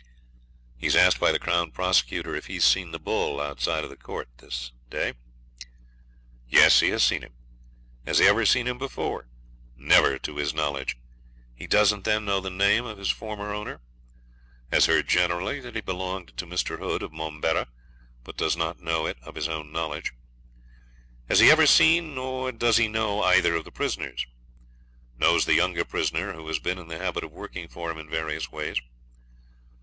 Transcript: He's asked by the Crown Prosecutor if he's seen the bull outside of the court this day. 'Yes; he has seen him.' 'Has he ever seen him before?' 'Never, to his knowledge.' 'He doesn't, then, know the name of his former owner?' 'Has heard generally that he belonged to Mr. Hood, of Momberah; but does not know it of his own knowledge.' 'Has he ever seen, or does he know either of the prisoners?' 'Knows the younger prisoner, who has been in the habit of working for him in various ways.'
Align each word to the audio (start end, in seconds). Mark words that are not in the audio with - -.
He's 0.79 0.95
asked 0.95 1.19
by 1.19 1.31
the 1.31 1.37
Crown 1.37 1.69
Prosecutor 1.69 2.33
if 2.35 2.47
he's 2.47 2.65
seen 2.65 2.89
the 2.89 2.97
bull 2.97 3.39
outside 3.39 3.83
of 3.83 3.91
the 3.91 3.95
court 3.95 4.27
this 4.39 4.71
day. 4.89 5.13
'Yes; 6.49 6.79
he 6.79 6.89
has 6.89 7.03
seen 7.03 7.21
him.' 7.21 7.35
'Has 8.07 8.17
he 8.17 8.25
ever 8.25 8.43
seen 8.47 8.65
him 8.65 8.79
before?' 8.79 9.27
'Never, 9.75 10.17
to 10.17 10.37
his 10.37 10.55
knowledge.' 10.55 10.97
'He 11.53 11.67
doesn't, 11.67 12.03
then, 12.03 12.25
know 12.25 12.39
the 12.39 12.49
name 12.49 12.83
of 12.83 12.97
his 12.97 13.11
former 13.11 13.53
owner?' 13.53 13.79
'Has 14.71 14.87
heard 14.87 15.07
generally 15.07 15.59
that 15.59 15.75
he 15.75 15.81
belonged 15.81 16.35
to 16.35 16.47
Mr. 16.47 16.79
Hood, 16.79 17.03
of 17.03 17.11
Momberah; 17.11 17.67
but 18.23 18.35
does 18.37 18.57
not 18.57 18.79
know 18.79 19.05
it 19.05 19.17
of 19.21 19.35
his 19.35 19.47
own 19.47 19.71
knowledge.' 19.71 20.13
'Has 21.29 21.37
he 21.41 21.51
ever 21.51 21.67
seen, 21.67 22.17
or 22.17 22.51
does 22.51 22.77
he 22.77 22.87
know 22.87 23.21
either 23.21 23.53
of 23.53 23.65
the 23.65 23.71
prisoners?' 23.71 24.25
'Knows 25.19 25.45
the 25.45 25.53
younger 25.53 25.85
prisoner, 25.85 26.33
who 26.33 26.47
has 26.47 26.57
been 26.57 26.79
in 26.79 26.87
the 26.87 26.97
habit 26.97 27.23
of 27.23 27.31
working 27.31 27.67
for 27.67 27.91
him 27.91 27.99
in 27.99 28.09
various 28.09 28.51
ways.' 28.51 28.81